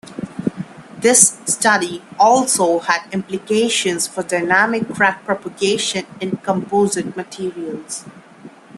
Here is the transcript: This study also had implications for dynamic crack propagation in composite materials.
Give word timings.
This 0.97 1.37
study 1.45 2.01
also 2.19 2.79
had 2.79 3.05
implications 3.13 4.07
for 4.07 4.23
dynamic 4.23 4.89
crack 4.89 5.23
propagation 5.25 6.07
in 6.19 6.37
composite 6.37 7.15
materials. 7.15 8.03